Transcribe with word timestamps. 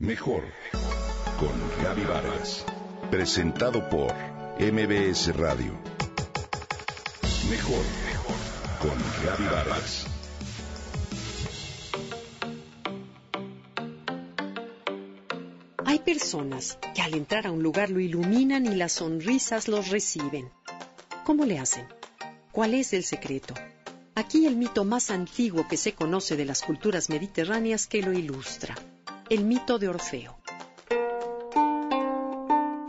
Mejor 0.00 0.44
con 1.40 1.82
Gaby 1.82 2.04
Vargas. 2.04 2.64
Presentado 3.10 3.90
por 3.90 4.14
MBS 4.60 5.36
Radio. 5.36 5.76
Mejor 7.50 7.84
con 8.80 8.96
Gaby 9.24 9.44
Vargas. 9.52 10.06
Hay 15.84 15.98
personas 15.98 16.78
que 16.94 17.02
al 17.02 17.14
entrar 17.14 17.48
a 17.48 17.50
un 17.50 17.64
lugar 17.64 17.90
lo 17.90 17.98
iluminan 17.98 18.66
y 18.66 18.76
las 18.76 18.92
sonrisas 18.92 19.66
los 19.66 19.88
reciben. 19.88 20.48
¿Cómo 21.24 21.44
le 21.44 21.58
hacen? 21.58 21.88
¿Cuál 22.52 22.74
es 22.74 22.92
el 22.92 23.02
secreto? 23.02 23.52
Aquí 24.14 24.46
el 24.46 24.54
mito 24.54 24.84
más 24.84 25.10
antiguo 25.10 25.66
que 25.66 25.76
se 25.76 25.94
conoce 25.94 26.36
de 26.36 26.44
las 26.44 26.62
culturas 26.62 27.08
mediterráneas 27.10 27.88
que 27.88 28.00
lo 28.00 28.12
ilustra, 28.12 28.76
el 29.30 29.44
mito 29.44 29.78
de 29.78 29.88
Orfeo. 29.88 30.38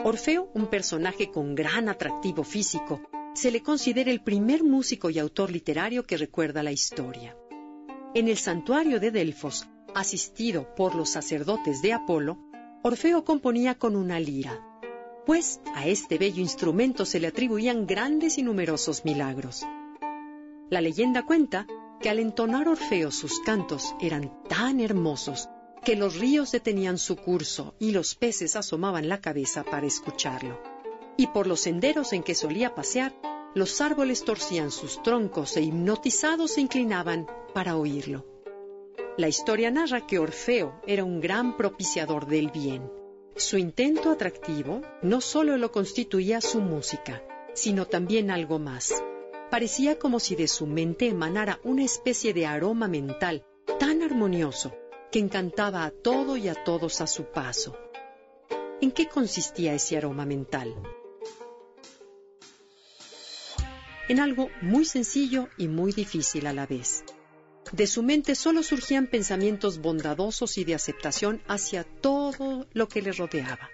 Orfeo, 0.06 0.50
un 0.54 0.68
personaje 0.68 1.32
con 1.32 1.54
gran 1.54 1.90
atractivo 1.90 2.46
físico, 2.46 3.02
se 3.34 3.52
le 3.52 3.62
considera 3.62 4.10
el 4.10 4.24
primer 4.24 4.64
músico 4.64 5.10
y 5.10 5.20
autor 5.20 5.52
literario 5.52 6.06
que 6.06 6.16
recuerda 6.16 6.64
la 6.64 6.72
historia. 6.72 7.36
En 8.14 8.30
el 8.30 8.38
santuario 8.38 9.02
de 9.02 9.12
Delfos, 9.12 9.68
asistido 9.94 10.74
por 10.76 10.96
los 10.96 11.10
sacerdotes 11.10 11.82
de 11.82 11.92
Apolo, 11.92 12.38
Orfeo 12.84 13.26
componía 13.26 13.78
con 13.78 13.98
una 13.98 14.20
lira, 14.20 14.66
pues 15.26 15.60
a 15.76 15.88
este 15.88 16.18
bello 16.18 16.42
instrumento 16.42 17.06
se 17.06 17.20
le 17.20 17.28
atribuían 17.28 17.86
grandes 17.86 18.38
y 18.38 18.44
numerosos 18.44 19.04
milagros. 19.04 19.68
La 20.70 20.80
leyenda 20.80 21.26
cuenta 21.26 21.68
que 22.00 22.10
al 22.10 22.20
entonar 22.20 22.70
Orfeo 22.70 23.12
sus 23.12 23.42
cantos 23.42 23.94
eran 24.00 24.32
tan 24.48 24.80
hermosos 24.80 25.50
que 25.84 25.96
los 25.96 26.18
ríos 26.18 26.52
detenían 26.52 26.98
su 26.98 27.16
curso 27.16 27.74
y 27.80 27.92
los 27.92 28.16
peces 28.16 28.56
asomaban 28.56 29.08
la 29.08 29.22
cabeza 29.22 29.64
para 29.64 29.88
escucharlo. 29.88 30.62
Y 31.18 31.28
por 31.28 31.48
los 31.48 31.62
senderos 31.62 32.14
en 32.14 32.24
que 32.24 32.36
solía 32.36 32.76
pasear, 32.76 33.14
los 33.56 33.82
árboles 33.82 34.24
torcían 34.24 34.72
sus 34.72 35.02
troncos 35.02 35.58
e 35.58 35.62
hipnotizados 35.62 36.52
se 36.52 36.62
inclinaban 36.62 37.28
para 37.54 37.76
oírlo. 37.78 38.26
La 39.18 39.28
historia 39.28 39.72
narra 39.72 40.06
que 40.06 40.20
Orfeo 40.20 40.80
era 40.86 41.04
un 41.04 41.20
gran 41.20 41.58
propiciador 41.58 42.28
del 42.28 42.52
bien. 42.52 42.90
Su 43.36 43.58
intento 43.58 44.12
atractivo 44.12 44.82
no 45.02 45.22
solo 45.22 45.58
lo 45.58 45.72
constituía 45.72 46.42
su 46.42 46.62
música, 46.62 47.24
sino 47.54 47.86
también 47.86 48.32
algo 48.32 48.60
más. 48.60 49.04
Parecía 49.50 49.98
como 49.98 50.20
si 50.20 50.36
de 50.36 50.48
su 50.48 50.68
mente 50.68 51.08
emanara 51.08 51.60
una 51.64 51.84
especie 51.84 52.34
de 52.34 52.46
aroma 52.46 52.88
mental 52.88 53.44
tan 53.80 54.04
armonioso 54.04 54.74
que 55.12 55.20
encantaba 55.20 55.86
a 55.86 55.92
todo 55.92 56.38
y 56.38 56.48
a 56.48 56.64
todos 56.64 57.02
a 57.02 57.08
su 57.08 57.26
paso. 57.26 57.78
¿En 58.82 58.92
qué 58.92 59.08
consistía 59.08 59.74
ese 59.74 59.98
aroma 59.98 60.26
mental? 60.26 60.74
En 64.08 64.20
algo 64.20 64.50
muy 64.62 64.86
sencillo 64.86 65.50
y 65.58 65.68
muy 65.68 65.92
difícil 65.92 66.48
a 66.48 66.54
la 66.54 66.66
vez. 66.66 67.04
De 67.72 67.86
su 67.86 68.02
mente 68.02 68.34
solo 68.34 68.64
surgían 68.64 69.08
pensamientos 69.08 69.80
bondadosos 69.80 70.58
y 70.58 70.64
de 70.64 70.74
aceptación 70.74 71.44
hacia 71.48 71.84
todo 71.84 72.68
lo 72.74 72.88
que 72.88 73.02
le 73.02 73.12
rodeaba. 73.12 73.70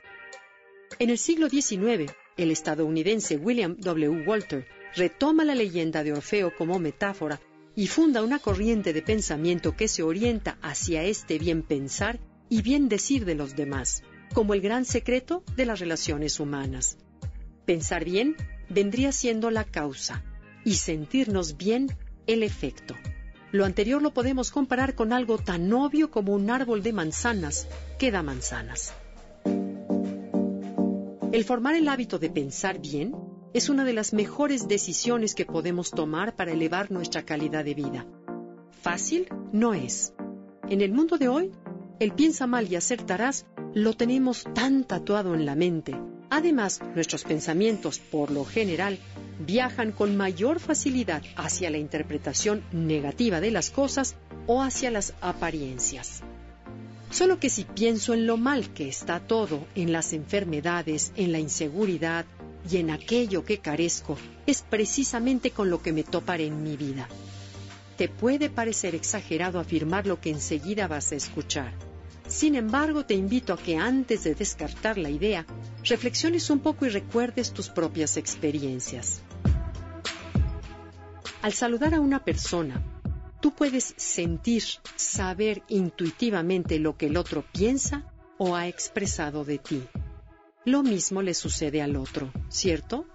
En 0.99 1.09
el 1.09 1.17
siglo 1.17 1.49
XIX, 1.49 2.11
el 2.37 2.51
estadounidense 2.51 3.37
William 3.37 3.77
W. 3.79 4.25
Walter 4.27 4.67
retoma 4.95 5.45
la 5.45 5.55
leyenda 5.55 6.03
de 6.03 6.13
Orfeo 6.13 6.53
como 6.55 6.79
metáfora 6.79 7.39
y 7.75 7.87
funda 7.87 8.23
una 8.23 8.39
corriente 8.39 8.93
de 8.93 9.01
pensamiento 9.01 9.75
que 9.75 9.87
se 9.87 10.03
orienta 10.03 10.57
hacia 10.61 11.03
este 11.03 11.37
bien 11.37 11.61
pensar 11.61 12.19
y 12.49 12.61
bien 12.61 12.87
decir 12.87 13.25
de 13.25 13.35
los 13.35 13.55
demás, 13.55 14.03
como 14.33 14.53
el 14.53 14.61
gran 14.61 14.85
secreto 14.85 15.43
de 15.55 15.65
las 15.65 15.79
relaciones 15.79 16.39
humanas. 16.39 16.97
Pensar 17.65 18.05
bien 18.05 18.35
vendría 18.69 19.11
siendo 19.11 19.51
la 19.51 19.65
causa 19.65 20.23
y 20.63 20.75
sentirnos 20.75 21.57
bien 21.57 21.95
el 22.27 22.43
efecto. 22.43 22.95
Lo 23.51 23.65
anterior 23.65 24.01
lo 24.01 24.13
podemos 24.13 24.51
comparar 24.51 24.95
con 24.95 25.13
algo 25.13 25.37
tan 25.37 25.71
obvio 25.73 26.11
como 26.11 26.33
un 26.33 26.49
árbol 26.49 26.81
de 26.81 26.93
manzanas 26.93 27.67
que 27.99 28.11
da 28.11 28.23
manzanas. 28.23 28.93
El 31.31 31.43
formar 31.43 31.75
el 31.75 31.87
hábito 31.89 32.19
de 32.19 32.29
pensar 32.29 32.79
bien 32.79 33.13
es 33.55 33.69
una 33.69 33.85
de 33.85 33.93
las 33.93 34.11
mejores 34.11 34.67
decisiones 34.67 35.33
que 35.33 35.45
podemos 35.45 35.89
tomar 35.89 36.35
para 36.35 36.51
elevar 36.51 36.91
nuestra 36.91 37.23
calidad 37.23 37.63
de 37.63 37.73
vida. 37.73 38.05
Fácil 38.81 39.29
no 39.53 39.73
es. 39.73 40.13
En 40.67 40.81
el 40.81 40.91
mundo 40.91 41.17
de 41.17 41.29
hoy, 41.29 41.53
el 42.01 42.11
piensa 42.11 42.47
mal 42.47 42.69
y 42.69 42.75
acertarás 42.75 43.45
lo 43.73 43.93
tenemos 43.93 44.43
tan 44.53 44.83
tatuado 44.83 45.35
en 45.35 45.45
la 45.45 45.55
mente. 45.55 45.95
Además, 46.29 46.81
nuestros 46.95 47.23
pensamientos, 47.23 47.99
por 47.99 48.29
lo 48.29 48.43
general, 48.43 48.99
viajan 49.39 49.93
con 49.93 50.17
mayor 50.17 50.59
facilidad 50.59 51.23
hacia 51.37 51.69
la 51.69 51.77
interpretación 51.77 52.61
negativa 52.73 53.39
de 53.39 53.51
las 53.51 53.69
cosas 53.69 54.17
o 54.47 54.63
hacia 54.63 54.91
las 54.91 55.13
apariencias. 55.21 56.23
Solo 57.09 57.39
que 57.39 57.49
si 57.49 57.63
pienso 57.63 58.13
en 58.13 58.27
lo 58.27 58.35
mal 58.35 58.73
que 58.73 58.89
está 58.89 59.21
todo, 59.21 59.65
en 59.75 59.93
las 59.93 60.11
enfermedades, 60.11 61.13
en 61.15 61.31
la 61.31 61.39
inseguridad 61.39 62.25
y 62.69 62.77
en 62.77 62.89
aquello 62.89 63.43
que 63.43 63.59
carezco, 63.59 64.17
es 64.45 64.61
precisamente 64.61 65.51
con 65.51 65.69
lo 65.69 65.81
que 65.81 65.93
me 65.93 66.03
toparé 66.03 66.47
en 66.47 66.63
mi 66.63 66.77
vida. 66.77 67.07
Te 67.97 68.09
puede 68.09 68.49
parecer 68.49 68.95
exagerado 68.95 69.59
afirmar 69.59 70.05
lo 70.07 70.19
que 70.19 70.29
enseguida 70.29 70.87
vas 70.87 71.11
a 71.11 71.15
escuchar. 71.15 71.73
Sin 72.27 72.55
embargo, 72.55 73.05
te 73.05 73.13
invito 73.13 73.53
a 73.53 73.57
que 73.57 73.77
antes 73.77 74.23
de 74.23 74.35
descartar 74.35 74.97
la 74.97 75.09
idea, 75.09 75.45
reflexiones 75.83 76.49
un 76.49 76.59
poco 76.59 76.85
y 76.85 76.89
recuerdes 76.89 77.53
tus 77.53 77.69
propias 77.69 78.17
experiencias. 78.17 79.21
Al 81.41 81.53
saludar 81.53 81.93
a 81.93 81.99
una 81.99 82.23
persona, 82.23 82.81
tú 83.39 83.53
puedes 83.53 83.93
sentir, 83.97 84.63
saber 84.95 85.61
intuitivamente 85.67 86.79
lo 86.79 86.97
que 86.97 87.05
el 87.05 87.17
otro 87.17 87.45
piensa 87.51 88.03
o 88.39 88.55
ha 88.55 88.67
expresado 88.67 89.45
de 89.45 89.59
ti. 89.59 89.83
Lo 90.65 90.81
mismo 90.81 91.21
le 91.21 91.35
sucede 91.35 91.83
al 91.83 91.95
otro, 91.95 92.33
¿cierto? 92.49 93.05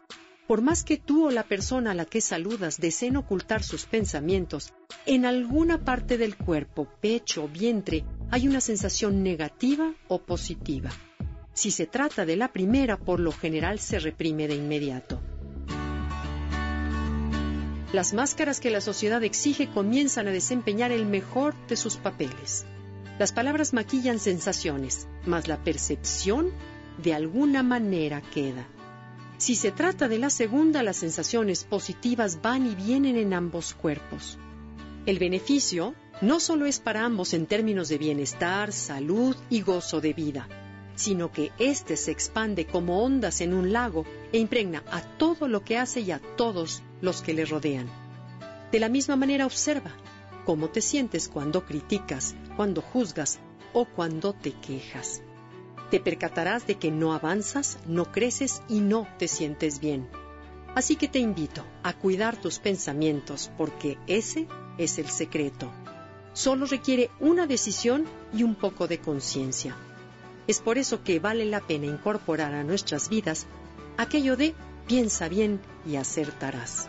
Por 0.47 0.63
más 0.63 0.85
que 0.85 0.99
tú 0.99 1.27
o 1.27 1.31
la 1.33 1.43
persona 1.43 1.91
a 1.91 1.95
la 1.95 2.05
que 2.05 2.21
saludas 2.21 2.79
deseen 2.79 3.17
ocultar 3.17 3.65
sus 3.65 3.87
pensamientos, 3.87 4.73
en 5.05 5.27
alguna 5.27 5.85
parte 5.85 6.17
del 6.17 6.37
cuerpo, 6.37 6.89
pecho 7.01 7.45
o 7.45 7.49
vientre, 7.49 8.05
hay 8.31 8.47
una 8.47 8.61
sensación 8.61 9.25
negativa 9.25 9.93
o 10.07 10.23
positiva. 10.23 10.91
Si 11.53 11.73
se 11.73 11.87
trata 11.87 12.25
de 12.25 12.37
la 12.37 12.53
primera, 12.53 12.97
por 12.97 13.19
lo 13.19 13.33
general 13.33 13.81
se 13.81 13.99
reprime 13.99 14.47
de 14.47 14.55
inmediato. 14.55 15.21
Las 17.93 18.15
máscaras 18.15 18.61
que 18.61 18.71
la 18.71 18.81
sociedad 18.81 19.25
exige 19.25 19.69
comienzan 19.69 20.29
a 20.29 20.31
desempeñar 20.31 20.93
el 20.93 21.05
mejor 21.05 21.55
de 21.67 21.77
sus 21.77 21.97
papeles. 21.97 22.65
Las 23.19 23.33
palabras 23.33 23.73
maquillan 23.73 24.21
sensaciones, 24.21 25.09
mas 25.27 25.49
la 25.49 25.63
percepción 25.65 26.53
de 26.99 27.15
alguna 27.15 27.63
manera 27.63 28.21
queda. 28.21 28.67
Si 29.39 29.55
se 29.55 29.73
trata 29.73 30.07
de 30.07 30.19
la 30.19 30.29
segunda, 30.29 30.83
las 30.83 30.99
sensaciones 30.99 31.65
positivas 31.65 32.43
van 32.43 32.67
y 32.67 32.75
vienen 32.75 33.17
en 33.17 33.33
ambos 33.33 33.73
cuerpos. 33.73 34.39
El 35.07 35.19
beneficio 35.19 35.95
no 36.21 36.41
solo 36.41 36.67
es 36.67 36.79
para 36.79 37.05
ambos 37.07 37.33
en 37.33 37.47
términos 37.47 37.89
de 37.89 37.97
bienestar, 37.97 38.73
salud 38.73 39.35
y 39.49 39.63
gozo 39.63 40.03
de 40.03 40.13
vida, 40.13 40.47
sino 40.95 41.33
que 41.33 41.53
éste 41.59 41.97
se 41.97 42.11
expande 42.11 42.67
como 42.67 43.03
ondas 43.03 43.41
en 43.41 43.55
un 43.55 43.73
lago 43.73 44.05
e 44.31 44.39
impregna 44.39 44.85
a 44.91 45.01
todo 45.01 45.49
lo 45.49 45.65
que 45.65 45.79
hace 45.79 46.01
y 46.01 46.11
a 46.11 46.19
todos 46.37 46.83
los 47.01 47.23
que 47.23 47.33
le 47.33 47.47
rodean. 47.47 47.89
De 48.71 48.79
la 48.79 48.91
misma 48.91 49.17
manera 49.17 49.47
observa 49.47 49.93
cómo 50.45 50.69
te 50.69 50.83
sientes 50.83 51.29
cuando 51.31 51.65
criticas, 51.65 52.37
cuando 52.57 52.83
juzgas 52.83 53.41
o 53.73 53.87
cuando 53.87 54.35
te 54.35 54.53
quejas. 54.53 55.23
Te 55.91 56.01
percatarás 56.01 56.67
de 56.67 56.77
que 56.77 56.91
no 56.91 57.13
avanzas, 57.13 57.79
no 57.87 58.13
creces 58.13 58.63
y 58.69 58.81
no 58.81 59.09
te 59.19 59.29
sientes 59.29 59.81
bien. 59.81 60.09
Así 60.75 60.95
que 60.95 61.09
te 61.09 61.19
invito 61.19 61.65
a 61.83 61.93
cuidar 61.93 62.41
tus 62.41 62.61
pensamientos 62.61 63.51
porque 63.59 63.99
ese 64.07 64.47
es 64.79 64.99
el 64.99 65.09
secreto. 65.09 65.71
Solo 66.33 66.67
requiere 66.67 67.11
una 67.19 67.47
decisión 67.47 68.05
y 68.33 68.45
un 68.45 68.55
poco 68.55 68.87
de 68.87 69.01
conciencia. 69.01 69.75
Es 70.47 70.61
por 70.61 70.79
eso 70.79 71.03
que 71.03 71.19
vale 71.19 71.45
la 71.45 71.61
pena 71.61 71.87
incorporar 71.87 72.55
a 72.55 72.63
nuestras 72.63 73.09
vidas 73.09 73.47
aquello 73.97 74.37
de 74.37 74.55
piensa 74.87 75.29
bien 75.29 75.61
y 75.85 75.97
acertarás. 75.97 76.89